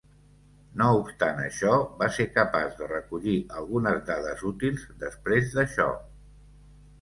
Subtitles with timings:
[0.81, 5.89] No obstant això, va ser capaç de recollir algunes dades útils després d'això.